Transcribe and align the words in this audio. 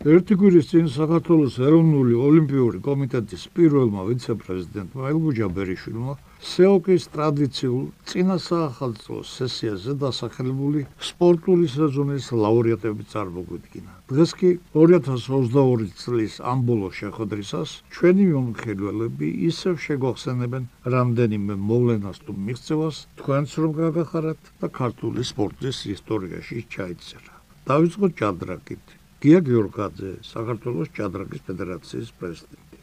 ერთი 0.00 0.32
კვირის 0.40 0.68
წინ 0.70 0.86
საქართველოს 0.88 1.58
ეროვნული 1.60 2.14
ოლიმპიური 2.16 2.78
კომიტეტის 2.84 3.42
პირველმა 3.52 4.04
ვიცე-პრეზიდენტმა 4.08 5.08
ელგუჯა 5.10 5.48
ბერიშვილმა 5.56 6.12
სეოკის 6.50 7.04
ტრადიციულ 7.12 7.82
წინა 8.08 8.36
საახალწლო 8.40 9.18
სესიაზე 9.28 9.94
დასახელებული 10.00 10.84
სპორტული 11.08 11.68
სეზონის 11.68 12.30
ლაურეატები 12.32 13.04
წარმოგვიდგინა. 13.12 13.92
დღეს 14.08 14.32
კი 14.40 14.50
2022 14.72 15.92
წლის 16.00 16.38
ამ 16.52 16.64
ბოლო 16.64 16.88
შეხვედრისას 17.00 17.74
ჩვენი 17.92 18.24
მომხელველები 18.32 19.28
ისევ 19.52 19.74
შეგვახსენებენ 19.84 20.70
რამდენიმე 20.96 21.58
მოვლენას 21.68 22.22
თუ 22.24 22.38
მიღწევას 22.48 23.02
თქვენც 23.20 23.50
რომ 23.60 23.76
გაგახარათ 23.82 24.40
და 24.64 24.72
ქართული 24.80 25.20
სპორტის 25.32 25.84
ისტორიაში 25.92 26.64
ჩაიწერა. 26.72 27.32
დავიწყოთ 27.68 28.12
ჭადრაკით. 28.16 28.99
გია 29.20 29.40
გიორგაძე, 29.44 30.10
საქართველოს 30.24 30.88
ჭადრაკის 30.96 31.42
ფედერაციის 31.48 32.10
პრეზიდენტი. 32.20 32.78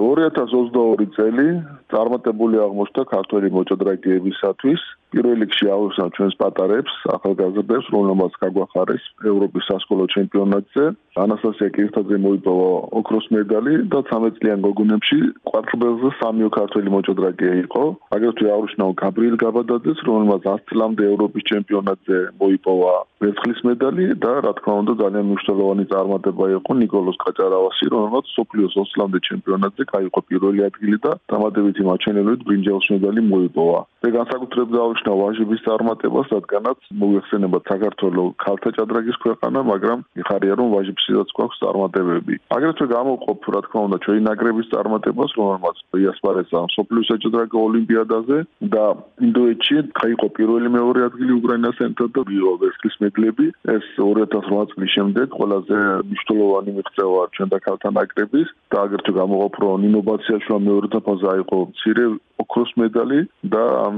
2022 0.00 1.06
წელი 1.16 1.46
წარმატებული 1.92 2.60
აღმოჩნდა 2.66 3.02
ქართველი 3.12 3.48
მოჭადრაკეებისათვის. 3.56 4.82
პირველ 5.12 5.42
რიგში 5.44 5.66
აუცილებლად 5.68 6.14
ჩვენს 6.16 6.34
პატარებს, 6.40 6.94
ახალგაზრდებს, 7.16 7.86
რომელმაც 7.94 8.32
გაგვახარეს 8.42 9.04
ევროპის 9.32 9.68
სასკოლო 9.68 10.04
ჩემპიონატზე, 10.14 10.84
ანასტასია 11.24 11.68
კირთაძე 11.76 12.16
მოიპოვა 12.26 12.70
ოქროს 13.00 13.26
მედალი 13.36 13.74
და 13.92 14.00
13 14.08 14.40
წლიან 14.40 14.64
გოგონებში 14.66 15.18
კვარტრბელზე 15.48 16.08
სამიო 16.20 16.48
ქართველი 16.56 16.88
მოჭადრაკეა 16.96 17.54
იყო. 17.64 17.84
აგრეთვე 18.16 18.48
აღნიშნავ 18.56 18.90
გაბრიელ 19.04 19.36
გაბადაძეს, 19.44 19.98
რომელმაც 20.08 20.40
10 20.48 20.66
წლამდე 20.72 21.02
ევროპის 21.12 21.48
ჩემპიონატზე 21.52 22.16
მოიპოვა 22.40 22.94
ვერცხლის 23.22 23.60
მედალი 23.68 24.04
და 24.22 24.32
რა 24.44 24.52
თქმა 24.58 24.74
უნდა 24.82 24.92
ძალიან 25.02 25.26
მნიშვნელოვანი 25.30 25.84
წარმატება 25.92 26.44
იყო 26.58 26.72
ნიკოლოზ 26.80 27.16
კაჭარავასი, 27.22 27.84
რომელმაც 27.94 28.24
სოფლიოს 28.36 28.74
20 28.78 28.90
წლამდე 28.94 29.18
ჩემპიონატზე 29.28 29.82
გაიყო 29.94 30.20
პირველი 30.32 30.60
ადგილი 30.68 30.98
და 31.06 31.12
დამატებითი 31.30 31.82
მაჩვენებლით 31.90 32.40
ბრინჯაოს 32.48 32.86
მედალი 32.96 33.20
მოიპოვა. 33.32 33.80
და 34.02 34.08
განსაკუთრებით 34.10 34.74
აღნიშნავ 34.82 35.01
დავნიშნა 35.02 35.12
ვაჟების 35.22 35.62
წარმატებას, 35.66 36.28
რადგანაც 36.32 36.78
მოიხსენება 36.94 37.58
საქართველოს 37.68 38.34
ქალთა 38.42 38.70
ჭადრაკის 38.76 39.16
ქვეყანა, 39.22 39.58
მაგრამ 39.70 39.98
მიხარია 40.16 40.54
რომ 40.58 40.68
ვაჟებსაც 40.74 41.28
გვაქვს 41.36 41.60
წარმატებები. 41.62 42.34
აგრეთვე 42.56 42.86
გამოვყოფ 42.92 43.40
რა 43.52 43.60
თქმა 43.66 43.80
უნდა 43.86 43.98
ჩვენი 44.04 44.20
ნაკრების 44.28 44.70
წარმატებას, 44.72 45.30
რომელმაც 45.38 45.76
იასპარეზა 46.02 46.60
სოფლიოს 46.76 47.10
ჭადრაკის 47.22 47.62
ოლიმპიადაზე 47.66 48.38
და 48.74 48.84
ინდოეთში 49.26 49.76
გაიყო 50.02 50.26
პირველი 50.38 50.68
მეორე 50.78 51.00
ადგილი 51.08 51.32
უკრაინასთან 51.40 51.90
და 51.98 52.22
რიო 52.30 52.52
ვერსკის 52.62 52.94
მედლები. 53.02 53.46
ეს 53.76 53.84
2008 53.98 54.70
წლის 54.72 54.90
შემდეგ 54.96 55.26
ყველაზე 55.38 55.78
მნიშვნელოვანი 56.10 56.70
მიღწევა 56.78 57.22
ჩვენ 57.34 57.48
და 57.52 57.58
ქალთა 57.66 57.90
ნაკრების 57.98 58.48
და 58.70 58.76
აგრეთვე 58.86 59.12
გამოვყოფ 59.20 59.54
რომ 59.62 59.86
ინოვაციაშუა 59.88 60.58
მეორე 60.68 60.88
დაფაზე 60.94 61.26
აიყო 61.34 61.58
მცირე 61.72 62.04
ოქროს 62.42 62.70
მედალი 62.82 63.18
და 63.54 63.62
ამ 63.86 63.96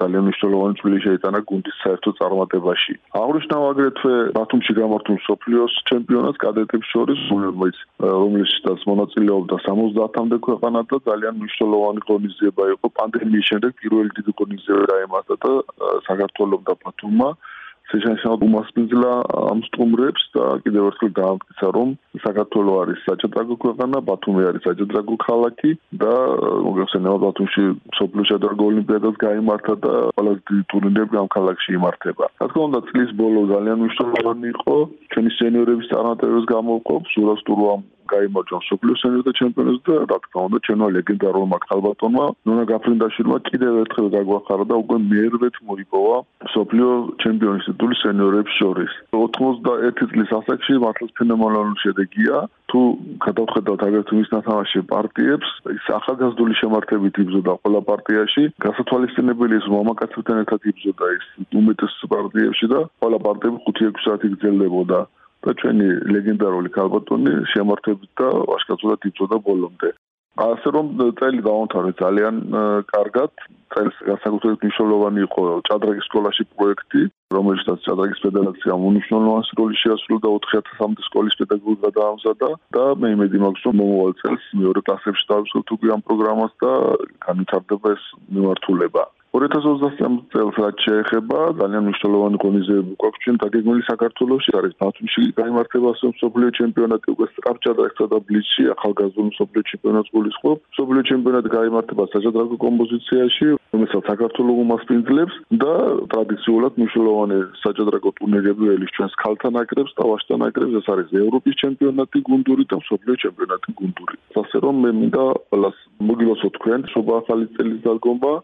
ძალიან 0.00 0.22
მნიშვნელოვანი 0.26 0.78
წვლილი 0.80 1.00
შეიტანა 1.06 1.40
გუნდის 1.50 1.76
საერთო 1.84 2.10
წარმატებაში. 2.20 2.94
აღნიშნავ 3.22 3.62
აგრეთვე 3.70 4.14
ბათუმში 4.38 4.72
გამართულ 4.80 5.18
სოფლიოს 5.28 5.74
ჩემპიონატს 5.90 6.42
კადეტებს 6.44 6.86
შორის, 6.94 7.20
რომელიც 7.44 7.78
რომელშიც 8.04 8.86
მონაწილეობდა 8.90 9.56
70-მდე 9.68 10.38
ქვეყანა 10.46 10.80
და 10.90 10.96
ძალიან 11.08 11.34
მნიშვნელოვანი 11.40 12.00
ღონისძიება 12.08 12.64
იყო 12.74 12.86
პანდემიის 12.98 13.48
შემდეგ 13.50 13.72
პირველი 13.80 14.10
დიდი 14.18 14.32
ღონისძიება 14.38 14.84
რაიმასა 14.92 15.34
და 15.44 15.52
საქართველოს 16.08 16.62
და 16.68 16.74
ბათუმმა 16.84 17.30
შეშანშალ 17.94 18.42
უმასპინძლა 18.42 19.10
ამ 19.54 19.60
სტუმრებს 19.70 20.22
და 20.34 20.44
კიდევ 20.66 20.88
ერთხელ 20.90 21.10
დაამტკიცა 21.18 21.68
რომ 21.76 21.88
საქართველოს 22.24 22.80
არის 22.82 22.98
საჭადრაკო 23.08 23.54
ქვეყანა, 23.64 23.96
ბათუმი 24.10 24.42
არის 24.50 24.66
საჭადრაკო 24.68 25.14
ქალაქი 25.26 25.70
და 26.02 26.14
მოგეხსენება 26.66 27.16
ბათუმში 27.26 27.64
სოფლიო 27.98 28.24
საჭადრაკო 28.30 28.68
ოლიმპიადას 28.70 29.16
გამართა 29.24 29.74
და 29.86 29.94
ყველა 30.18 30.34
ტურნირები 30.74 31.14
ამ 31.22 31.28
ქალაქში 31.36 31.70
იმართება. 31.78 32.24
რა 32.42 32.46
თქმა 32.50 32.62
უნდა, 32.68 32.80
წლის 32.90 33.10
ბოლო 33.22 33.40
ძალიან 33.54 33.76
მნიშვნელოვანი 33.84 34.46
იყო. 34.54 34.76
ჩვენი 35.14 35.30
სენიორების 35.38 35.90
წარმატებებს 35.94 36.50
გამოვყოფ, 36.54 37.02
სურას 37.14 37.40
ტურვამ 37.46 37.82
გაიმარჯვა 38.12 38.58
სოფლიო 38.68 38.94
სენიორთა 39.00 39.32
ჩემპიონატზე 39.40 39.94
და 39.98 40.06
რა 40.10 40.18
თქმა 40.24 40.40
უნდა 40.48 40.58
ჩვენო 40.66 40.86
ლეგენდარულმა 40.96 41.58
ქალბატონმა 41.64 42.24
ნონა 42.48 42.64
გაფრინდაშვილმა 42.70 43.38
კიდევ 43.48 43.72
ერთხელ 43.82 44.08
გაგვახარა 44.14 44.64
და 44.70 44.74
უკვე 44.82 44.96
მერვეთ 45.12 45.56
მოიპოვა 45.70 46.16
სოფლიო 46.54 46.90
ჩემპიონის 47.24 47.66
ტიტული 47.84 47.96
სენიორებს 48.00 48.52
შორის. 48.56 48.92
91 49.12 50.08
წლის 50.08 50.30
ასაკში 50.32 50.76
მართლაც 50.80 51.10
ფენომენალური 51.20 51.80
შედეგია. 51.84 52.36
თუ 52.72 52.80
გადავხედავთ 53.24 53.80
აგრეთვე 53.86 54.14
მის 54.18 54.30
ნათამაში 54.34 54.80
პარტიებს 54.88 55.48
ის 55.76 55.84
ახალგაზრდული 55.98 56.54
შემართებით 56.60 57.14
იბრძოდა 57.22 57.52
ყველა 57.60 57.80
პარტიაში. 57.90 58.42
გასათვალისწინებელი 58.64 59.54
ის 59.60 59.66
მამაკაცებთან 59.76 60.36
ერთად 60.42 60.60
იბრძოდა 60.72 61.06
ის 61.16 61.24
უმეტეს 61.60 61.94
პარტიებში 62.14 62.66
და 62.72 62.80
ყველა 63.04 63.18
პარტიები 63.26 63.58
5-6 63.68 64.00
საათი 64.04 64.26
გრძელდებოდა 64.32 64.98
და 65.44 65.50
ჩვენი 65.60 65.88
ლეგენდარული 66.14 66.68
ქალბატონი 66.72 67.32
შემართებით 67.52 68.10
და 68.16 68.28
ვაშკაცურად 68.48 68.98
იბრძოდა 69.12 69.36
ბოლომდე. 69.44 69.92
ასე 70.34 70.68
რომ 70.74 70.86
წელი 71.18 71.40
დაუნთარე 71.46 71.92
ძალიან 72.02 72.36
კარგად. 72.90 73.30
წელს 73.74 73.96
განსაკუთრებით 74.06 74.60
მნიშვნელოვანი 74.62 75.20
იყო 75.26 75.42
ჭადრაკის 75.66 76.06
სკოლაში 76.06 76.44
პროექტი, 76.54 77.02
რომელშიც 77.34 77.80
ჭადრაკის 77.86 78.20
ფედერაცია 78.24 78.72
უნიშნულოვანს 78.88 79.48
როლი 79.58 79.76
შეასრულა 79.82 80.30
4000-მდე 80.46 81.02
სკოლის 81.08 81.38
პედაგოგიკა 81.40 81.90
დაამზადა 81.98 82.50
და 82.76 82.84
მე 83.02 83.08
იმედი 83.16 83.42
მაქვს 83.44 83.66
რომ 83.66 83.74
მომავალ 83.82 84.14
წელს 84.22 84.44
მეორე 84.62 84.80
კლასებში 84.86 85.24
დავსრულთ 85.32 85.68
უკვე 85.74 85.88
ამ 85.96 86.06
პროგრამას 86.06 86.54
და 86.62 86.72
განვითარდება 87.26 87.86
ეს 87.98 88.04
მიმართულება. 88.30 89.04
2023 89.34 90.30
წელს 90.30 90.56
რაც 90.62 90.76
შეეხება 90.86 91.38
ძალიან 91.58 91.82
მნიშვნელოვანი 91.84 92.38
ღონისძიებები 92.42 92.92
გვაქვს. 93.02 93.22
ჩვენ 93.24 93.36
დაგეგმილი 93.42 93.82
საქართველოსში 93.90 94.52
არის 94.58 94.74
ბათუმში 94.78 95.22
გამართება 95.40 95.90
სოფლიო 96.22 96.50
ჩემპიონატი 96.58 97.08
უკვე 97.14 97.26
სტრაფჭადრაკსა 97.34 98.06
და 98.14 98.18
ბლიცში 98.30 98.64
ახალგაზრდულ 98.74 99.30
სოფლიო 99.38 99.62
ჩემპიონატს 99.70 100.12
გულისხმობ. 100.14 100.58
სოფლიო 100.78 101.02
ჩემპიონატი 101.10 101.48
გამართება 101.58 102.04
საჭადრაკო 102.14 102.56
კომპოზიციაში 102.66 103.46
რომელსაც 103.74 104.02
საქართველოს 104.06 104.58
უმასპინძლებს 104.64 105.34
და 105.62 105.74
ტრადიციულად 106.14 106.72
მნიშვნელოვანი 106.78 107.38
საჭადრაკო 107.64 108.10
ტურნირები 108.22 108.64
ელის 108.74 108.94
ჩვენს 108.94 109.14
ქალთა 109.18 109.48
ნაკრებს 109.58 109.92
და 109.98 110.04
ვაჟთა 110.14 110.36
ნაკრებს 110.46 110.78
ეს 110.78 110.86
არის 110.94 111.08
ევროპის 111.26 111.54
ჩემპიონატი 111.62 112.18
გუნდური 112.30 112.64
და 112.70 112.78
სოფლიო 112.86 113.14
ჩემპიონატი 113.24 113.70
გუნდური. 113.82 114.14
ასე 114.38 114.56
რომ 114.62 114.74
მე 114.84 114.90
მინდა 115.00 115.24
ყველას 115.50 115.76
მოგილოცო 116.06 116.48
თქვენ 116.54 116.80
შობა 116.94 117.12
ახალი 117.22 117.44
წელის 117.58 117.80
დაგომბა 117.82 118.34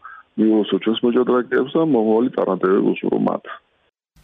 მიულოცო 0.40 0.76
ჩვენს 0.84 1.00
მოჭადრაკეებს 1.04 1.72
და 1.76 1.82
მომავალი 1.94 2.30
წარმატებები 2.36 2.88
უსურო 2.94 3.18
მათ. 3.28 3.44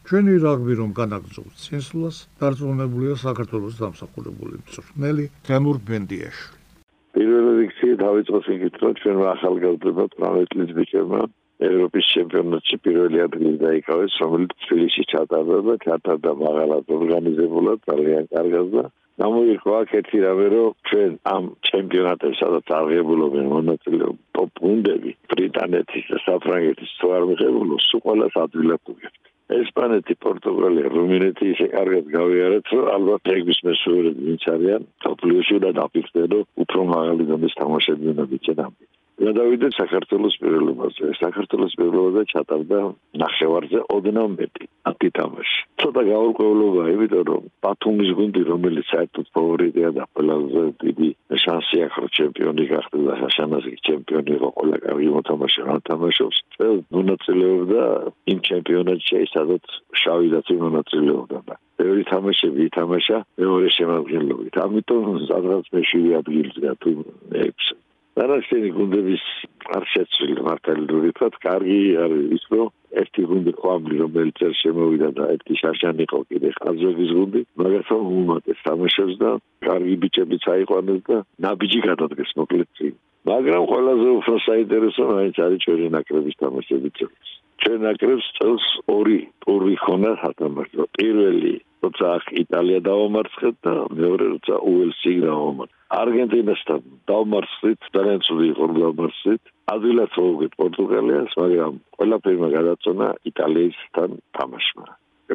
ჩვენი 0.06 0.34
რაგბი 0.46 0.74
რომ 0.80 0.90
განაგზავნოთ 1.00 1.56
სენსულას, 1.66 2.16
დარწმუნებულია 2.40 3.14
საქართველოს 3.26 3.74
დამსახურებული 3.82 4.54
მწვრთნელი 4.62 5.24
თემურ 5.46 5.76
ბენდიაშვილი. 5.88 6.56
პირველ 7.16 7.46
რიგში 7.58 7.88
დავიწყო 8.04 8.38
სიკეთო 8.46 8.88
ჩვენ 9.00 9.16
ახალგაზრდებად 9.34 10.10
პროვინციის 10.20 10.70
ბიჭებმა 10.78 11.22
ევროპის 11.68 12.06
ჩემპიონატში 12.12 12.76
პირველი 12.84 13.18
ადგილი 13.26 13.56
დაიკავეს, 13.64 14.16
რომელიც 14.22 14.52
თბილისში 14.66 15.04
ჩატარდა 15.12 15.58
და 15.68 15.74
ჩატარდა 15.86 16.32
მაღალად 16.44 16.94
ორგანიზებულად 16.98 17.78
ძალიან 17.90 18.24
კარგად 18.36 18.66
და 18.76 18.84
გამოიყო 19.24 19.70
აქ 19.80 19.92
ერთი 19.98 20.18
რამე 20.26 20.46
რომ 20.52 20.74
ჩვენ 20.88 21.12
ამ 21.34 21.44
ჩემპიონატებში 21.68 22.40
სადაც 22.42 22.72
აღებულობენ 22.78 23.46
მონაწილეობა 23.52 24.20
ტოპ 24.36 24.50
გუნდები 24.64 25.12
ბრიტანეთის 25.32 26.10
და 26.12 26.18
საფრანგეთის 26.26 26.92
თუ 27.00 27.14
არ 27.16 27.22
მიღებულო 27.30 27.76
სულ 27.86 28.04
ყველა 28.08 28.28
ადგილად 28.44 28.92
უგებთ 28.92 29.22
ესპანეთი, 29.54 30.14
პორტუგალია, 30.26 30.90
რუმინეთი 30.90 31.44
ისე 31.54 31.66
კარგად 31.70 32.08
გავიარეთ, 32.10 32.70
რომ 32.74 32.88
ალბათ 32.96 33.30
ეგვის 33.34 33.60
მესურები 33.68 34.24
ვინც 34.28 34.46
არიან, 34.54 34.86
თოპლიოში 35.06 35.58
და 35.64 35.70
დაფიქრდნენ, 35.78 36.26
რომ 36.34 36.44
უფრო 36.66 36.80
მაღალი 36.90 37.26
დონის 37.30 37.54
თამაშები 37.60 38.10
უნდა 38.12 38.24
ბიჭედან. 38.32 38.72
გადავიდეთ 39.16 39.72
საქართველოს 39.80 40.34
პირველობაზე. 40.42 41.04
საქართველოს 41.20 41.74
პირველობაზე 41.80 42.22
ჩატარდა 42.32 42.80
ნახევარზე 43.22 43.80
ოდნავ 43.96 44.28
მეტი 44.36 44.64
ათი 44.90 45.08
თამაში. 45.18 45.58
ცოტა 45.80 46.02
გაურკვევლობა, 46.10 46.82
იმიტომ 46.94 47.24
რომ 47.30 47.42
ბათუმის 47.64 48.10
გუნდი, 48.18 48.42
რომელიც 48.52 48.86
საერთოდ 48.92 49.26
ფავორიტია 49.36 49.88
და 49.96 50.04
ყველაზე 50.12 50.62
დიდი 50.84 51.08
შანსი 51.44 51.76
აქვს 51.86 52.14
ჩემპიონი 52.18 52.64
გახდეს 52.72 53.04
და 53.08 53.14
საშანაზე 53.22 53.70
ჩემპიონი 53.88 54.30
იყო 54.36 54.48
ყველა 54.56 54.76
კარგი 54.84 55.08
მოთამაშე 55.16 55.60
რა 55.68 55.76
თამაშობს. 55.88 56.38
წელ 56.56 56.76
მონაწილეობდა 56.96 57.82
იმ 58.32 58.38
ჩემპიონატში, 58.50 59.24
სადაც 59.32 59.64
შავი 60.02 60.28
დაცი 60.34 60.54
მონაწილეობდა 60.64 61.38
და 61.48 61.54
ბევრი 61.80 62.02
თამაშები 62.12 62.60
ითამაშა 62.68 63.18
მეორე 63.40 63.68
შემადგენლობით. 63.78 64.54
ამიტომ 64.66 65.04
სადღაც 65.28 65.64
მეშვიდე 65.76 66.12
ადგილზეა 66.20 66.72
თუ 66.80 66.90
ექვსი 67.46 67.74
დანარჩენი 68.16 68.68
გუნდების 68.76 69.24
არ 69.76 69.84
შეცვლილი 69.92 70.42
მართალი 70.46 70.84
ვთქვათ, 70.88 71.34
კარგი 71.44 71.80
არის 72.04 72.30
ის, 72.36 72.44
რომ 72.52 72.68
ერთი 73.02 73.22
გუნდი 73.30 73.52
ყვამლი 73.60 73.96
რომელიც 74.02 74.38
წელს 74.40 74.60
შემოვიდა 74.64 75.08
და 75.18 75.24
ერთი 75.34 75.54
შაშანი 75.60 76.06
იყო 76.06 76.20
კიდე 76.30 76.50
ხაზების 76.58 77.10
გუნდი 77.18 77.42
მაგასთან 77.60 78.02
უმატეს 78.20 78.62
თამაშებს 78.68 79.16
და 79.22 79.30
კარგი 79.68 79.96
ბიჭებიც 80.04 80.44
აიყვანეს 80.54 81.00
და 81.10 81.16
ნაბიჯი 81.44 81.80
გადადგეს 81.88 82.30
მოკლედ 82.40 82.68
წინ. 82.80 82.94
მაგრამ 83.26 83.62
ყველაზე 83.72 84.08
უფრო 84.18 84.34
საინტერესო 84.48 85.02
მაინც 85.12 85.36
არის 85.46 85.64
ჩვენი 85.66 85.86
ნაკრების 85.96 86.40
თამაშები 86.40 86.90
წელს 86.96 87.36
ჩვენ 87.62 87.78
ნაკრებს 87.86 88.26
წელს 88.38 88.66
ორი 88.96 89.18
ტური 89.44 89.74
ხონა 89.84 90.12
სათამაშო. 90.22 90.82
პირველი 90.98 91.54
როცა 91.84 92.10
იტალია 92.42 92.80
დაამარცხეთ 92.88 93.56
და 93.66 93.74
მეორე 94.00 94.26
როცა 94.34 94.56
უელსი 94.70 95.12
დაამარცხეთ 95.22 95.66
არგენტინასთან 96.00 96.80
დაამარცხეთ 97.10 97.78
ძალიან 97.96 98.20
ცუდი 98.26 98.46
იყო 98.52 98.66
დაამარცხეთ 98.76 99.42
ადვილად 99.74 100.12
მოვგეთ 100.18 100.52
პორტუგალიას, 100.60 101.32
მაგრამ 101.42 101.74
ყველაფერმა 101.96 102.48
გადაწონა 102.56 103.08
იტალიისთან 103.30 104.10
თამაშმა. 104.36 104.86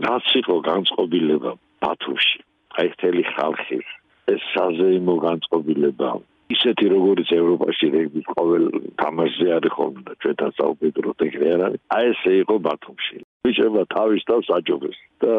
რაც 0.05 0.27
იყო 0.41 0.55
განწყობილება 0.71 1.51
ბათუმში, 1.83 2.39
აი 2.79 2.87
მთელი 2.95 3.23
ხალხის 3.35 3.87
ეს 4.33 4.41
საზეიმო 4.55 5.15
განწყობილება 5.27 6.09
ისეთი 6.51 6.85
როგორც 6.95 7.27
ევროპაში 7.37 7.87
რეგბის 7.95 8.27
ყოველ 8.35 8.63
თამაშზე 9.01 9.47
არის 9.57 9.73
ხოლმე 9.77 10.13
ჩვენთან 10.21 10.51
საუბედრო 10.59 11.11
ეგრე 11.27 11.47
არ 11.55 11.61
არის. 11.67 11.81
აი 11.97 12.05
ესე 12.11 12.31
იყო 12.43 12.55
ბათუმში. 12.67 13.17
ვიჭება 13.45 13.81
თავის 13.95 14.21
თავს 14.29 14.47
აჯობეს 14.57 14.97
და 15.23 15.33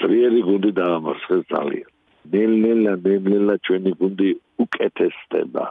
ძლიერი 0.00 0.40
გუნდი 0.48 0.70
დაამარცხეს 0.80 1.44
ძალიან. 1.54 1.88
ნელ-ნელა 2.32 2.94
ნელ-ნელა 3.04 3.54
ჩვენი 3.66 3.92
გუნდი 4.00 4.30
უკეთესდება. 4.64 5.64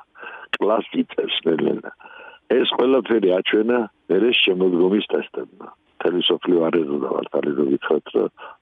კლასი 0.56 1.01
წევს 1.12 1.38
ნელ-ნელა. 1.48 1.92
ეს 2.57 2.68
ყველაფერი 2.78 3.30
აჩვენა 3.40 3.80
მერე 4.10 4.30
შემოდგომის 4.44 5.06
ტესტებმა. 5.12 5.68
თელესოფლიო 6.01 6.60
არეზე 6.68 6.98
ვარ 7.04 7.28
თალიზო 7.33 7.63
ვიცხოთ 7.72 8.07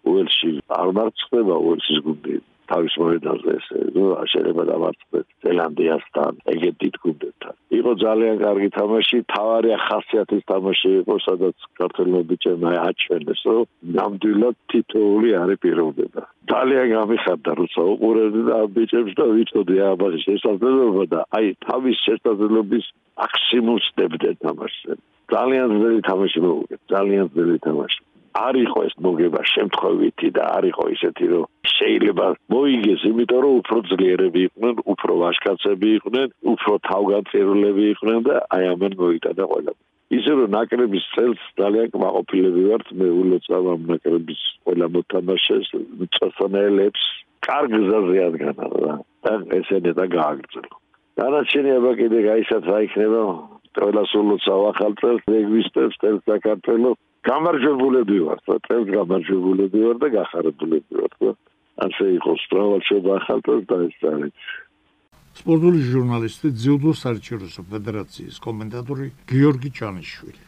უელში 0.09 0.51
არ 0.79 0.89
მარცხდება 0.97 1.55
უელსის 1.67 1.99
გუნდი 2.05 2.35
თავის 2.71 2.93
მოედანზე 3.01 3.51
ესე 3.59 3.79
ნუ 3.95 4.03
შეიძლება 4.31 4.63
დავარცხდეთ 4.71 5.25
ზელანდიასთან 5.45 6.33
ეგეთი 6.53 6.89
გუნდებთან. 7.03 7.53
იყო 7.79 7.91
ძალიან 8.05 8.35
კარგი 8.45 8.69
თამაში 8.79 9.17
თავარი 9.35 9.69
ახასიათის 9.79 10.43
თამაში 10.51 10.89
იყო 11.01 11.15
სადაც 11.27 11.57
ქართულმა 11.79 12.21
ბიჭებმა 12.29 12.69
აჩვენეს 12.89 13.41
რომ 13.49 13.65
ნამდვილად 13.97 14.55
თითოეული 14.71 15.29
არის 15.41 15.61
პიროვნება 15.65 16.21
ძალიან 16.53 16.87
გამიხარდა 16.95 17.51
როცა 17.61 17.81
უყურებდი 17.93 18.41
და 18.49 18.57
ბიჭებს 18.75 19.13
და 19.19 19.25
ვიცოდი 19.35 19.75
აბა 19.89 20.07
შესაძლებლობა 20.25 21.03
და 21.13 21.19
აი 21.37 21.47
თავის 21.67 21.97
შესაძლებლობის 22.07 22.85
მაქსიმუმს 23.21 23.87
დებდნენ 23.97 24.35
თამაშზე. 24.45 24.91
ძალიან 25.33 25.67
ძველი 25.79 26.01
თამაში 26.09 26.39
მოუგეთ 26.45 26.79
ძალიან 26.93 27.25
ძველი 27.33 27.57
თამაში 27.67 28.01
არ 28.35 28.55
იყო 28.65 28.79
ეს 28.87 28.93
მოგება 29.05 29.41
შემთხვევითი 29.53 30.29
და 30.35 30.43
არ 30.57 30.67
იყო 30.71 30.85
ისეთი 30.95 31.25
რომ 31.31 31.45
შეიძლება 31.75 32.27
მოიგეს 32.53 33.01
იმიტომ 33.09 33.41
რომ 33.45 33.53
უფრო 33.61 33.77
ძლიერები 33.91 34.41
იყვნენ 34.47 34.75
უფრო 34.93 35.11
ვაშკაცები 35.23 35.89
იყვნენ 35.97 36.27
უფრო 36.53 36.73
თავგანწირულები 36.91 37.83
იყვნენ 37.95 38.19
და 38.27 38.35
აი 38.57 38.63
ამან 38.75 38.97
მოიტანა 39.01 39.45
ყველა 39.51 39.73
ისე 40.19 40.31
რომ 40.37 40.49
ნაკრების 40.55 41.05
წელს 41.15 41.41
ძალიან 41.61 41.87
კმაყოფილები 41.95 42.61
ვართ 42.69 42.87
მე 42.99 43.07
ულოცავ 43.21 43.69
ამ 43.73 43.81
ნაკრების 43.91 44.41
ყველა 44.67 44.87
მოთამაშეს 44.95 45.67
წასონელებს 46.17 47.03
კარგ 47.47 47.71
გზაზე 47.79 48.17
ადგანა 48.29 48.67
რა 48.83 48.93
და 49.25 49.33
ესენი 49.59 49.91
და 49.99 50.05
გააგრძელო 50.17 50.75
დანარჩენია 51.19 51.91
კიდე 51.99 52.19
გაისაც 52.29 52.63
რა 52.71 52.79
იქნება 52.85 53.21
ყველა 53.79 54.03
სულოცავ 54.11 54.61
ახალ 54.71 54.93
წელს 55.01 55.23
რეგვისტებს 55.31 55.99
წელს 56.01 56.21
საქართველოს 56.29 56.97
გამარჯვებულები 57.25 58.17
ვარ, 58.25 58.39
წელს 58.67 58.87
გამარჯვებულები 58.95 59.79
ვარ 59.85 59.97
და 60.03 60.07
გახარებულები 60.15 60.93
ვარ, 61.01 61.13
ხო? 61.19 61.31
ასე 61.85 62.05
იყოს, 62.17 62.41
პროვალშობა 62.51 63.11
ახალწელს 63.19 63.65
და 63.69 63.77
ეს 63.89 63.99
არის. 64.11 64.49
სპორტული 65.35 65.79
ჟურნალისტი 65.91 66.47
ძიუდო 66.63 66.91
საერთაშორისო 66.95 67.61
ფედერაციის 67.71 68.35
კომენტატორი 68.45 69.07
გიორგი 69.31 69.69
ჩანიშვილი. 69.79 70.43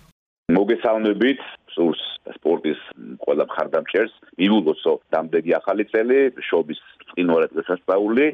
მოგესალმებით, 0.55 1.41
სურს 1.75 2.03
სპორტის 2.37 2.79
ყველა 3.23 3.43
მხარდამჭერს, 3.49 4.13
მიულოცო 4.39 4.93
დამდეგი 5.11 5.51
ახალი 5.59 5.83
წელი, 5.91 6.19
შობის 6.49 6.79
წინვარად 7.11 7.51
დასასწაული 7.57 8.27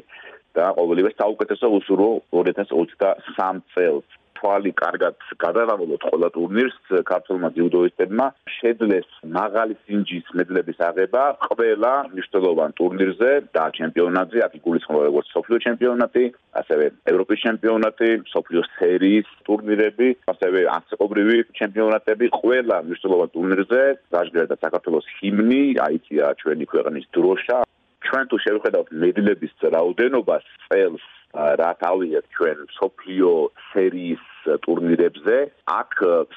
და 0.54 0.64
ყოველივე 0.78 1.10
საუკეთესო 1.18 1.66
უსურო 1.78 2.08
2023 2.30 3.64
წელს. 3.74 4.06
თვალი 4.38 4.72
კარგად 4.82 5.16
გადავამოლოთ 5.44 6.02
ყველა 6.10 6.28
ტურნირს 6.36 6.78
ქართულმა 7.10 7.48
ძიუდოისტებმა 7.56 8.26
შეძლეს 8.58 9.08
მაღალი 9.38 9.74
სინჯის 9.84 10.26
მედლების 10.38 10.78
აღება 10.88 11.22
ყველა 11.46 11.92
მნიშვნელოვან 12.14 12.70
ტურნირზე 12.80 13.30
და 13.56 13.64
ჩემპიონატზე 13.78 14.38
აქ 14.46 14.52
იგულისხმება 14.60 15.04
როგორც 15.08 15.26
სოფლიო 15.34 15.58
ჩემპიონატი 15.66 16.24
ასევე 16.60 16.84
ევროპის 17.12 17.38
ჩემპიონატი 17.46 18.10
სოფლიო 18.34 18.62
სერიის 18.78 19.28
ტურნირები 19.48 20.08
ასევე 20.34 20.60
ასაკობრივი 20.78 21.38
ჩემპიონატები 21.60 22.26
ყველა 22.40 22.76
მნიშვნელოვან 22.88 23.34
ტურნირზე 23.34 23.82
დაჟღერდა 24.14 24.56
საქართველოს 24.64 25.06
ჰიმნი 25.18 25.62
აიწია 25.86 26.26
ჩვენი 26.40 26.64
ქვეყნის 26.72 27.06
დროშა. 27.16 27.58
ჩვენ 28.04 28.24
თუ 28.30 28.36
შევხედავთ 28.44 28.88
მედლების 29.02 29.54
რაოდენობას 29.74 30.44
წელს 30.68 31.04
რა 31.34 31.70
თავიეთ 31.82 32.24
ჩვენ 32.36 32.58
სოფლიო 32.78 33.30
სერიის 33.72 34.24
ტურნირებზე 34.64 35.36
აქ 35.74 35.92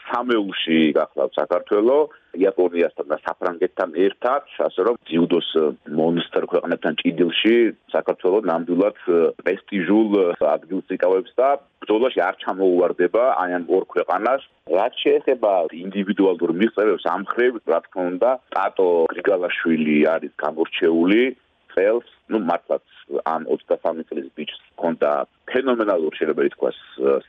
სამეულში 0.09 0.79
გახლავთ 0.97 1.33
საქართველოს 1.37 2.15
იაპონიასთან 2.37 3.07
და 3.11 3.17
საფრანგეთთან 3.25 3.95
ერთად, 4.07 4.43
ასე 4.67 4.81
რომ 4.87 4.99
ძიუდოს 5.09 5.49
მონსტერ 5.99 6.45
ქვეყნებთან 6.53 6.97
ჭიდილში 7.01 7.55
საქართველოს 7.93 8.47
ნამდვილად 8.51 8.99
პრესტიჟულ 9.41 10.09
ადგილს 10.53 10.93
იკავებს 10.97 11.33
და 11.41 11.49
ბრძოლაში 11.83 12.21
არ 12.27 12.35
ჩამოუვარდება 12.43 13.23
აი 13.41 13.51
ამ 13.57 13.65
ორ 13.77 13.83
ქვეყანას. 13.93 14.41
რაც 14.67 14.93
შეეხება 15.03 15.51
ინდივიდუალურ 15.71 16.51
მიღწევებს 16.61 17.05
ამ 17.07 17.23
ხრივ, 17.31 17.53
რა 17.71 17.79
თქმა 17.85 18.03
უნდა, 18.11 18.31
ტატო 18.55 18.89
გრიგალაშვილი 19.13 19.97
არის 20.13 20.33
გამორჩეული 20.43 21.21
წელს, 21.77 22.09
ну 22.33 22.41
მართლაც 22.41 22.85
ამ 23.29 23.45
23 23.45 24.03
წლის 24.09 24.27
ბიჭს 24.33 24.61
ჰქონდა 24.73 25.11
ფენომენალური 25.51 26.17
შეიძლება 26.17 26.47
ითქვას 26.49 26.79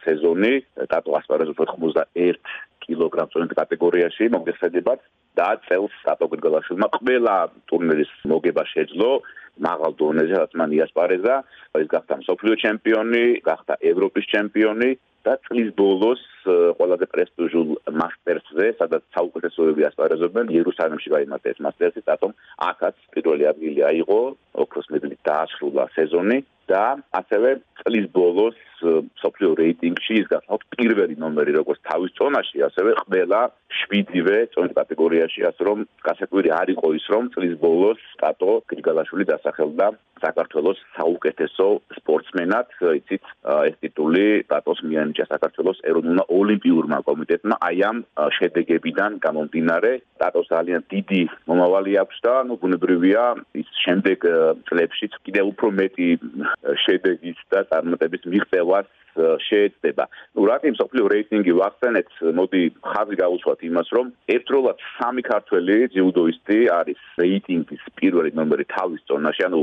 სეზონი, 0.04 0.54
ტატო 0.88 1.16
ასპარეზობს 1.20 1.74
91 1.76 2.40
კილოგრამ 2.84 3.28
წონით 3.32 3.52
კატეგორიაში 3.60 4.30
მოგესაძებად 4.32 5.04
და 5.36 5.48
წელს 5.68 5.92
ტატო 6.06 6.30
გრიგოლაშვილმა 6.32 6.88
ყველა 6.96 7.36
ტურნირის 7.68 8.12
მოგება 8.32 8.64
შეძლო. 8.72 9.10
მაღალ 9.58 9.92
დონეზე, 9.98 10.34
რაც 10.38 10.52
მან 10.54 10.70
იასპარეზა, 10.76 11.36
ის 11.82 11.88
გახდა 11.90 12.14
მსოფლიო 12.22 12.54
ჩემპიონი, 12.62 13.22
გახდა 13.42 13.74
ევროპის 13.90 14.24
ჩემპიონი 14.30 14.90
და 15.26 15.34
წლის 15.46 15.72
ბოლოს 15.78 16.22
ყველაზე 16.78 17.06
პრესტიჟულ 17.12 17.72
მასტერსზე, 18.00 18.66
სადაც 18.78 19.02
საუკეთესოები 19.16 19.86
ასპარეზობენ, 19.88 20.52
იერუსალიმში 20.54 21.12
გაიმართა 21.14 21.52
ეს 21.52 21.60
მასტერსი, 21.66 22.04
თუმცა 22.06 22.54
აქაც 22.70 22.96
პირველი 23.16 23.48
ადგილი 23.52 23.82
აიღო, 23.90 24.20
ოქროს 24.64 24.88
მედლით 24.94 25.20
დაასრულა 25.28 25.88
სეზონი 25.96 26.38
და 26.70 26.84
ასევე 27.20 27.50
წლის 27.82 28.06
ბოლოს 28.14 28.56
სოფლიო 29.22 29.50
რეიტინგში 29.58 30.18
ის 30.22 30.26
გახდა 30.30 30.58
პირველი 30.76 31.16
ნომერი 31.18 31.52
როგორც 31.58 31.80
თავის 31.88 32.14
წონაში, 32.18 32.62
ასევე 32.68 32.94
ყველა 33.02 33.40
შვიდივე 33.78 34.36
წონის 34.54 34.76
კატეგორიაში, 34.78 35.40
ასე 35.50 35.62
რომ 35.68 35.78
გასაკვირი 36.06 36.50
არ 36.60 36.68
იყო 36.76 36.88
ის, 36.98 37.06
რომ 37.14 37.30
წლის 37.34 37.54
ბოლოს 37.62 37.98
სტატო 38.14 38.52
გრიგალაშვილი 38.70 39.24
დასახელდა 39.32 39.86
საქართველოს 40.18 40.78
საუკეთესო 40.98 41.66
სპორტსმენად, 41.98 42.72
იცით, 42.98 43.24
ეს 43.70 43.76
ტიტული 43.82 44.24
სტატოს 44.46 44.82
მიანიჭა 44.90 45.26
საქართველოს 45.30 45.82
ეროვნულ 45.90 46.22
ოლიმპიურმა 46.38 46.98
კომიტეტმა 47.06 47.58
აი 47.68 47.78
ამ 47.90 47.98
შედეგებიდან 48.38 49.20
გამომდინარე, 49.26 49.92
სტატოს 50.18 50.50
ძალიან 50.54 50.82
დიდი 50.90 51.22
მომავალი 51.50 51.92
აქვს 52.02 52.18
და 52.26 52.34
ნუ 52.50 52.54
ბუნებრივია 52.62 53.24
ის 53.62 53.68
შემდეგ 53.84 54.26
წლებშიც 54.70 55.12
კიდევ 55.26 55.44
უფრო 55.54 55.68
მეტი 55.78 56.08
შედეგის 56.84 57.38
და 57.52 57.64
წარმატების 57.70 58.22
მიღწევას 58.32 58.88
შეეცდება. 59.18 60.04
ნუ 60.36 60.42
რატომ 60.46 60.74
სოფლიო 60.78 61.04
რეიტინგი 61.10 61.52
ვახსენეთ, 61.58 62.08
მოდი 62.38 62.62
ხაზი 62.90 63.16
გაუსვათ 63.18 63.60
იმას, 63.68 63.88
რომ 63.96 64.06
ერთდროულად 64.34 64.78
სამი 64.94 65.22
ქართველი 65.26 65.76
ძიუდოისტი 65.94 66.58
არის 66.78 67.00
რეიტინგის 67.18 67.82
პირველი 67.98 68.30
ნომერი 68.38 68.64
თავის 68.74 69.02
ზონაში, 69.10 69.42
ანუ 69.48 69.60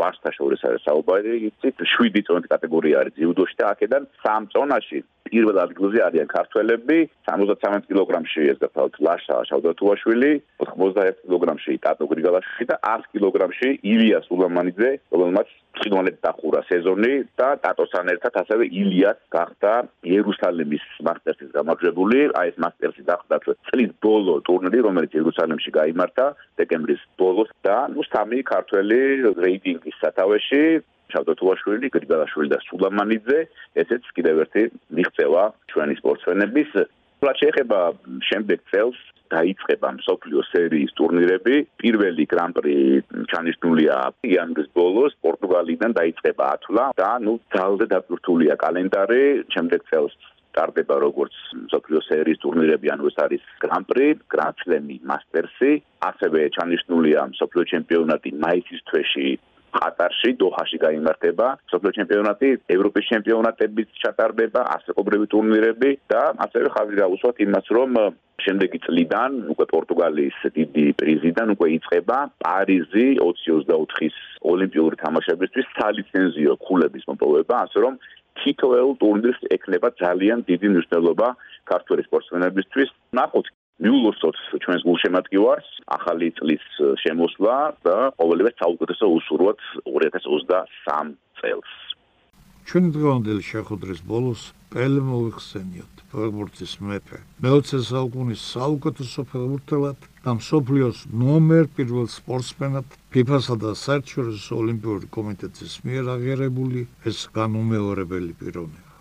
ვარსთა 0.00 0.30
შორის 0.38 0.64
არის 0.68 0.84
საუბარი, 0.88 1.34
იცით, 1.48 1.82
7 1.96 2.24
წონის 2.28 2.50
კატეგორია 2.52 3.02
არის 3.02 3.16
ძიუდოში 3.18 3.56
და 3.60 3.64
აქედან 3.72 4.08
3 4.24 4.52
წონაში 4.52 5.00
პირველ 5.32 5.58
ადგილზე 5.64 6.00
არიან 6.06 6.28
ქართველები 6.28 6.98
73 7.28 7.86
კილოგრამში 7.88 8.42
ეს 8.52 8.58
გაფალთ 8.64 8.98
ლაშა 9.06 9.38
შავდათუაშვილი 9.50 10.32
91 10.64 11.16
კილოგრამში 11.24 11.78
ტატო 11.86 12.08
გრიგალაშვილი 12.12 12.68
და 12.72 12.76
100 12.92 13.10
კილოგრამში 13.16 13.68
ილია 13.94 14.20
სულამანიძე 14.28 14.90
რომელმაც 15.14 15.54
წინვალეთ 15.80 16.18
დახურა 16.24 16.60
სეზონი 16.68 17.12
და 17.40 17.48
ტატოსთან 17.64 18.10
ერთად 18.12 18.36
ასევე 18.42 18.68
ილიას 18.80 19.20
გახდა 19.32 19.72
იერუსალიმის 20.04 20.84
მასტერსის 21.08 21.50
გამარჯვებული. 21.56 22.18
აი 22.40 22.52
ეს 22.52 22.58
მასტერსი 22.64 23.02
გახდა 23.08 23.40
წლის 23.70 23.92
ბოლო 24.04 24.34
ტურნირი 24.48 24.84
რომელიც 24.86 25.16
იერუსალიმში 25.16 25.70
გამართა 25.78 26.26
დეკემბრის 26.60 27.02
ბოლოს 27.20 27.50
და 27.64 27.76
ნუ 27.94 28.04
სამი 28.10 28.42
ქართველი 28.52 28.98
რეიტინგის 29.82 30.00
სათავეში 30.00 30.82
ჩავდოთუაშვილი, 31.12 31.90
გრიგალაშვილი 31.92 32.48
და 32.48 32.58
სულამანიძე, 32.68 33.38
ესეც 33.82 34.02
კიდევ 34.16 34.36
ერთი 34.46 34.62
მიღწევა 34.96 35.42
ჩვენი 35.72 35.94
სპორტსმენების. 36.00 36.70
რა 37.22 37.32
შეეხება 37.38 37.80
შემდეგ 38.28 38.58
წელს 38.72 38.98
დაიწყება 39.32 39.88
მსოფლიო 39.98 40.40
სერიის 40.52 40.92
ტურნირები. 40.98 41.56
პირველი 41.82 42.24
გრან-პრი 42.32 42.76
ჩანიშნულია 43.32 43.96
იანვრის 44.28 44.68
ბოლოს 44.74 45.12
პორტუგალიიდან 45.24 45.92
დაიწყება 46.00 46.44
ათვლა 46.56 46.84
და 46.96 47.10
ნუ 47.24 47.34
ძალზე 47.54 47.86
დაკურთულია 47.94 48.54
კალენდარი. 48.64 49.24
შემდეგ 49.54 49.80
წელს 49.90 50.14
სტარტდება 50.52 50.96
როგორც 51.00 51.34
მსოფლიო 51.68 52.00
სერიის 52.08 52.42
ტურნირები, 52.44 52.86
ანუ 52.92 53.08
ეს 53.08 53.16
არის 53.24 53.42
გრან-პრი, 53.64 54.08
გრან-სლემი, 54.32 54.96
მასტერსი, 55.08 55.70
ასევე 56.10 56.40
ჩანიშნულია 56.56 57.20
მსოფლიო 57.32 57.64
ჩემპიონატი 57.72 58.30
მაისის 58.44 58.80
თვეში 58.88 59.28
ყატარში, 59.76 60.30
დოჰაში 60.42 60.78
გამართება 60.84 61.46
სოფლიო 61.72 61.92
ჩემპიონატი, 61.98 62.48
ევროპის 62.76 63.04
ჩემპიონატებიც 63.12 63.88
ჩატარდება, 64.02 64.60
ასაკობრივი 64.76 65.26
ტურნირები 65.32 65.90
და 66.12 66.22
ასევე 66.46 66.68
ხაზი 66.74 66.94
გაუსვათ 67.02 67.36
იმას, 67.46 67.66
რომ 67.76 67.90
შემდეგი 68.42 68.78
წლიდან 68.84 69.30
უკვე 69.54 69.66
პორტუგალიის 69.72 70.38
დიდი 70.56 70.86
პრიზიდან 71.00 71.54
უკვე 71.54 71.68
იწყება 71.78 72.18
პარიზი 72.44 73.06
2024-ის 73.22 74.16
ოლიმპიური 74.52 74.96
თამაშებისთვის 75.04 75.66
სალიცენზიო 75.78 76.52
ქულების 76.66 77.06
მოპოვება, 77.10 77.54
ასე 77.66 77.78
რომ 77.86 77.94
თითოეულ 78.42 78.94
ტურნირს 79.02 79.40
ეკნება 79.56 79.88
ძალიან 80.02 80.38
დიდი 80.48 80.68
მნიშვნელობა 80.72 81.28
ქართული 81.70 82.02
სპორტსმენებისთვის. 82.08 82.88
ნახოთ 83.20 83.46
მიულოცოთ 83.82 84.36
ჩვენს 84.62 84.82
გულშემატკივარს 84.86 85.70
ახალი 85.96 86.28
წლის 86.38 86.66
შემოსვლა 87.02 87.56
და 87.86 87.96
ყოველივე 88.18 88.50
საუკეთესო 88.62 89.06
უსურვოთ 89.18 89.60
2023 89.90 91.16
წელს. 91.40 91.72
ჩვენ 92.62 92.84
დღევანდელი 92.94 93.42
შეხვედრის 93.42 94.00
ბოლოს 94.06 94.42
პელე 94.70 95.00
მოიხსენიოთ 95.06 95.94
ფეხბურთის 96.12 96.74
მეფე. 96.86 97.18
მე-20 97.42 97.82
საუკუნის 97.90 98.44
საუკეთესო 98.54 99.20
ფეხბურთელად 99.32 100.06
და 100.24 100.30
მსოფლიოს 100.38 100.98
ნომერ 101.24 101.66
პირველ 101.74 102.06
სპორტსმენად 102.18 102.86
FIFA-სა 103.12 103.58
და 103.66 103.74
საერთაშორისო 103.82 104.62
ოლიმპიური 104.62 105.10
კომიტეტის 105.18 105.74
მიერ 105.88 106.14
აღიარებული 106.14 106.86
ეს 107.10 107.18
განუმეორებელი 107.34 108.32
პიროვნება. 108.38 108.91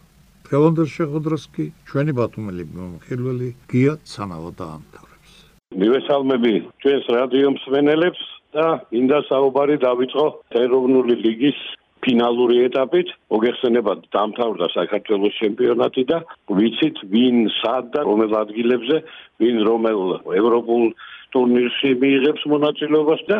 დღევანდელ 0.51 0.87
შეხვედრას 0.91 1.43
კი 1.55 1.65
ჩვენი 1.87 2.13
ბათუმელი 2.15 2.63
მომხილველი 2.75 3.49
გია 3.71 3.93
ცანავა 4.11 4.49
დაამთავრებს. 4.61 5.31
მივესალმები 5.79 6.51
ჩვენს 6.83 7.05
რადიო 7.15 7.51
მსმენელებს 7.55 8.23
და 8.57 8.65
ინდა 8.99 9.19
საუბარი 9.31 9.77
დავიწყო 9.85 10.25
ეროვნული 10.63 11.15
ლიგის 11.23 11.59
ფინალური 12.03 12.57
ეტაპით. 12.67 13.07
მოგეხსენებათ 13.31 13.99
დამთავრდა 14.11 14.67
საქართველოს 14.75 15.39
ჩემპიონატი 15.39 16.03
და 16.11 16.17
ვიცით 16.51 16.97
ვინ 17.15 17.47
სად 17.63 17.95
და 17.95 18.03
რომელ 18.11 18.35
ადგილებზე 18.43 18.97
ვინ 19.39 19.57
რომელ 19.71 19.99
ევროპულ 20.35 20.83
ტურნირში 21.31 21.95
მიიღებს 22.03 22.43
მონაწილეობას 22.51 23.21
და 23.31 23.39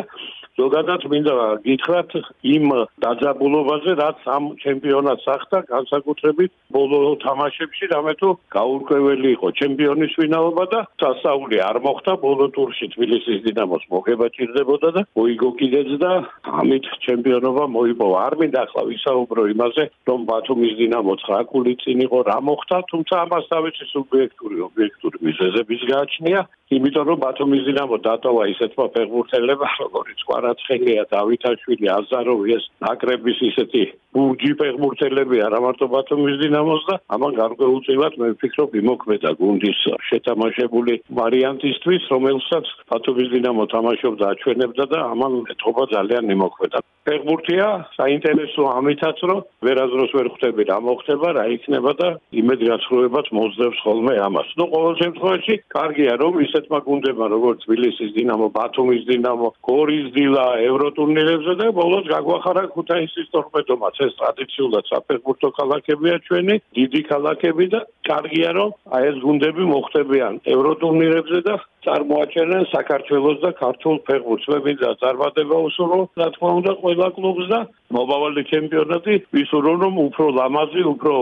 ზოგადად 0.60 1.04
მინდა 1.08 1.34
გითხრათ 1.64 2.10
იმ 2.44 2.66
დაძაბულობაზე 3.02 3.92
რაც 4.00 4.18
ამ 4.36 4.44
ჩემპიონატს 4.62 5.26
ახდა 5.34 5.58
განსაკუთრებით 5.72 6.52
ბოლო 6.76 6.98
თამაშებში 7.24 7.88
რამე 7.92 8.12
თუ 8.20 8.28
გაურკვეველი 8.56 9.28
იყო 9.36 9.48
ჩემპიონის 9.60 10.12
ვინაობა 10.20 10.64
და 10.74 10.80
სასაული 11.02 11.58
არ 11.68 11.80
მოხდა 11.86 12.12
ბოლო 12.24 12.46
ტურში 12.56 12.90
თბილისის 12.94 13.40
დინამოს 13.48 13.84
მოგება 13.94 14.26
ჭირდებოდა 14.36 14.88
და 14.96 15.02
მოიგო 15.16 15.50
კიდეც 15.60 15.90
და 16.04 16.12
ამით 16.60 16.86
ჩემპიონობა 17.06 17.64
მოიპოვა. 17.76 18.18
არ 18.28 18.34
მინდა 18.42 18.58
ახლა 18.66 18.82
ვისაუბრო 18.92 19.42
იმაზე 19.54 19.84
რომ 20.08 20.20
ბათუმის 20.32 20.74
დინამო 20.80 21.12
9 21.24 21.48
ქული 21.52 21.72
წინ 21.82 21.98
იყო 22.06 22.18
რა 22.28 22.38
მოხდა 22.48 22.76
თუმცა 22.92 23.14
ამას 23.24 23.44
თავისი 23.52 23.84
სუბიექტური 23.92 24.56
ობიექტური 24.68 25.16
მიზეზების 25.26 25.82
გააჩნია 25.92 26.40
იმიტომ 26.76 27.04
რომ 27.08 27.18
ბათუმის 27.24 27.62
დინამო 27.68 27.96
დატოვა 28.06 28.44
ისეთმა 28.52 28.86
ფეხბურთელებმა 28.94 29.70
როგორიც 29.82 30.20
კვარაცხელია 30.42 31.04
დავითაშვილი 31.14 31.86
აზაროვი 31.98 32.54
ეს 32.58 32.64
ნაკრების 32.82 33.38
ისეთი 33.48 33.82
ბურჯი 34.12 34.52
ფეხბურთელები 34.60 35.38
არა 35.46 35.58
მარტო 35.64 35.86
ბათუმის 35.92 36.36
დინამოს 36.42 36.82
და 36.88 36.96
ამან 37.16 37.36
გარკვეულწილად 37.38 38.18
მე 38.20 38.28
ვფიქრობ 38.34 38.74
იმოქმედა 38.82 39.30
გუნდის 39.40 39.80
შეთამაშებული 40.08 40.98
ვარიანტისთვის 41.18 42.08
რომელსაც 42.12 42.72
ბათუმის 42.92 43.28
დინამო 43.34 43.64
თამაშობდა 43.74 44.24
აჩვენებდა 44.36 44.84
და 44.92 44.98
ამან 45.14 45.32
ეთყობა 45.54 45.84
ძალიან 45.94 46.34
იმოქმედა. 46.36 46.78
ფეხბურთია 47.08 47.66
საინტერესო 47.98 48.62
ამითაც 48.78 49.18
რომ 49.28 49.40
ვერაზროს 49.66 50.12
ვერ 50.16 50.28
ხვდები 50.34 50.62
რა 50.70 50.76
მოხდება 50.86 51.28
რა 51.38 51.44
იქნება 51.56 51.92
და 52.00 52.08
იმედი 52.42 52.64
გაცხრობებად 52.70 53.26
მოძებს 53.38 53.78
ხოლმე 53.84 54.14
ამას. 54.26 54.48
ნუ 54.58 54.64
ყოველ 54.74 54.94
შემთხვევაში 55.02 55.54
კარგია 55.74 56.12
რომ 56.22 56.34
ისეთმა 56.46 56.78
გუნდებმა 56.86 57.26
როგორც 57.34 57.58
თბილისის 57.64 58.10
დინამო 58.18 58.46
ბათუმის 58.58 59.02
დინამო 59.10 59.48
გორის 59.66 60.06
დილა 60.32 60.64
ევროტურნირებზე 60.64 61.54
და 61.60 61.66
ბოლოს 61.76 62.06
გაგვახარა 62.08 62.62
ქუთაისის 62.72 63.26
ტორპედომაც 63.34 63.98
ეს 64.06 64.14
ტრადიციულად 64.20 64.84
საფეხბურთო 64.88 65.48
ქალაქებია 65.58 66.16
ჩვენი 66.28 66.56
დიდი 66.78 67.00
ქალაქები 67.08 67.66
და 67.74 67.80
კარგია 68.08 68.50
რომ 68.56 68.70
აი 68.96 69.08
ეს 69.10 69.16
გუნდები 69.24 69.64
მოხდებიან 69.72 70.32
ევროტურნირებზე 70.54 71.40
და 71.48 71.54
წარმოაჩენენ 71.84 72.64
საქართველოს 72.72 73.38
და 73.44 73.50
ქართულ 73.60 73.96
ფეხბურთს. 74.08 74.48
მე 74.52 74.58
მინდა 74.64 74.90
წარმატება 75.02 75.56
უსურვო, 75.68 76.00
რა 76.16 76.28
თქმა 76.32 76.50
უნდა, 76.60 76.72
ყველა 76.82 77.08
კლუბს 77.16 77.46
და 77.52 77.60
მომავალი 77.92 78.42
ჩემპიონატი 78.52 79.14
ვისურვო, 79.36 79.74
რომ 79.84 79.94
უფრო 80.08 80.26
ლამაზი, 80.38 80.82
უფრო 80.94 81.16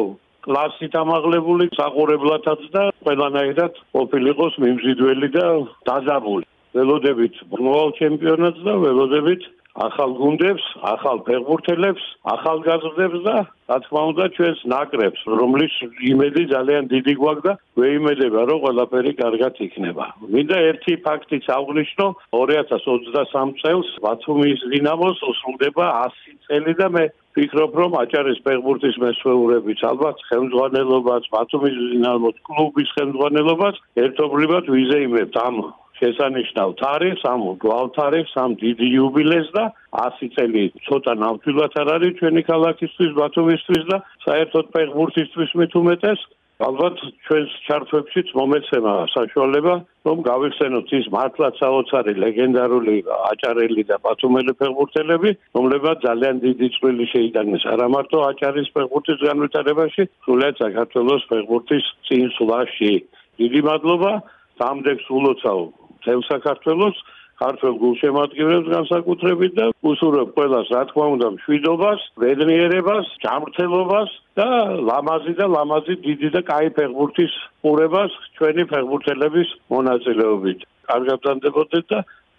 კლასით 0.45 0.95
ამაღლებული 1.02 1.64
საყურებლათაც 1.76 2.62
და 2.76 2.85
ყველანაირად 3.05 3.73
ყოფილიყოს 3.97 4.55
მიმზიდველი 4.64 5.29
და 5.37 5.47
დაძაბული. 5.88 6.50
ველოდებით 6.77 7.35
მომავალ 7.50 7.91
ჩემპიონატს 8.00 8.62
და 8.67 8.75
ველოდებით 8.85 9.49
ახალ 9.79 10.15
გუნდებს, 10.19 10.65
ახალ 10.83 11.21
ფეხბურთელებს, 11.27 12.03
ახალგაზრდებს 12.27 13.21
და 13.23 13.37
რა 13.71 13.77
თქმა 13.87 14.03
უნდა 14.11 14.25
ჩვენს 14.35 14.61
ნაკრებს, 14.67 15.21
რომლის 15.41 15.75
იმედი 16.11 16.43
ძალიან 16.50 16.85
დიდი 16.91 17.15
გვაქვს 17.23 17.45
და 17.47 17.53
ვეიმედება, 17.79 18.41
რომ 18.50 18.59
ყველაფერი 18.67 19.12
კარგად 19.23 19.55
იქნება. 19.67 20.07
მინდა 20.27 20.59
ერთი 20.71 20.95
ფაქტიც 21.07 21.45
აღვნიშნო, 21.55 22.07
2023 22.35 23.55
წელს 23.62 23.89
ბათუმის 24.03 24.61
დინამოს 24.75 25.19
უსრულდება 25.31 25.87
100 26.03 26.35
წელი 26.50 26.75
და 26.75 26.87
მე 26.91 27.05
ვფიქრობ, 27.31 27.73
რომ 27.81 27.93
აჭარის 28.03 28.43
ფეხბურთის 28.43 28.97
მესვეურებიც 28.99 29.81
ალბათ 29.87 30.19
ხელმძღვანელობაც, 30.29 31.23
ბათუმის 31.31 31.77
დინამოს 31.95 32.37
კლუბის 32.43 32.91
ხელმძღვანელობაც 32.99 33.77
ერთობლივად 34.03 34.65
ვიზეიმებთ 34.67 35.37
ამ 35.47 35.57
შესანიშნავ 36.00 36.69
თარიღს, 36.80 37.23
ამ 37.33 37.40
გვალთარიღს, 37.62 38.35
ამ 38.45 38.50
დიდი 38.64 38.87
იუბილეს 38.97 39.49
და 39.57 39.64
100 40.00 40.33
წელი 40.37 40.64
ცოტა 40.88 41.14
ნავთილად 41.23 41.73
არ 41.83 41.88
არის 41.97 42.19
ჩვენი 42.21 42.42
ქალაქისთვის, 42.50 43.16
ბათუმისთვის 43.21 43.85
და 43.92 43.97
საერთოდ 44.26 44.66
ფეხბურთისთვის 44.75 45.50
მით 45.61 45.73
უმეტეს. 45.83 46.21
ალბათ 46.61 46.99
ჩვენს 47.25 47.52
ჩართვებშიც 47.66 48.33
მომეცემა 48.37 48.92
საშუალება, 49.16 49.75
რომ 50.07 50.19
გავიხსენოთ 50.26 50.92
ის 50.99 51.07
მართლაც 51.14 51.54
საოცარი 51.57 52.12
ლეგენდარული 52.21 52.97
აჭარელი 53.30 53.83
და 53.88 53.97
ბათუმელი 54.04 54.52
ფეხბურთელები, 54.61 55.30
რომლებმაც 55.57 56.04
ძალიან 56.04 56.37
დიდი 56.45 56.69
წვლილი 56.76 57.07
შეიტანეს 57.14 57.64
არა 57.73 57.88
მარტო 57.97 58.19
აჭარის 58.28 58.69
ფეხბურთის 58.76 59.25
განვითარებაში, 59.25 60.02
სულაც 60.28 60.54
საქართველოს 60.61 61.23
ფეხბურთის 61.33 61.85
წინსვლაში. 62.11 62.92
დიდი 63.40 63.61
მადლობა 63.71 64.12
სამდექს 64.61 65.07
ულოცავ 65.16 65.80
თელ 66.04 66.21
საქართველოს 66.28 66.97
ქართულ 67.40 67.76
გულშემატკივრებს 67.80 68.69
განსაკუთრებით 68.69 69.52
და 69.57 69.66
უსურვებ 69.90 70.33
ყველას 70.37 70.73
რა 70.75 70.83
თქმა 70.90 71.07
უნდა 71.16 71.28
მშვიდობას, 71.37 72.00
ვედნიერებას, 72.21 73.07
ჯანმრთელობას 73.25 74.11
და 74.37 74.49
ლამაზი 74.88 75.35
და 75.40 75.47
ლამაზი 75.57 75.95
დიდი 76.04 76.28
და 76.37 76.40
კაი 76.50 76.69
ფეხბურთის 76.76 77.33
ყურებას 77.64 78.12
ჩვენი 78.37 78.64
ფეხბურთელების 78.73 79.49
მონაწილეობით. 79.73 80.66
კარგად 80.90 81.19
დანდებოდეთ 81.25 81.85
და 81.95 81.99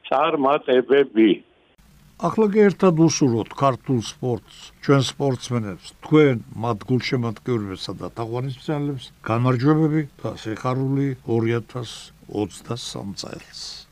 წარმატებები. 0.09 1.31
ახლა 2.21 2.45
კი 2.53 2.59
ერთად 2.69 2.99
უსურვოთ 3.01 3.49
ქართულ 3.57 3.99
სპორტს, 4.05 4.57
ჩვენ 4.85 5.01
სპორტსმენებს, 5.09 5.85
თქვენ 6.05 6.35
მათ 6.53 6.79
გულშემატკივრებსა 6.89 7.93
და 7.97 8.07
თაყვანისმცემლებს 8.17 9.05
გამარჯვებები 9.25 10.01
და 10.21 10.29
სიხარული 10.43 11.07
2023 12.31 13.15
წელს. 13.19 13.90